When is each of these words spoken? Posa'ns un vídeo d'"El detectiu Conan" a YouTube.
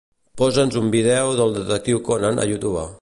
Posa'ns 0.41 0.77
un 0.81 0.87
vídeo 0.95 1.35
d'"El 1.41 1.53
detectiu 1.59 2.01
Conan" 2.09 2.43
a 2.43 2.49
YouTube. 2.55 2.89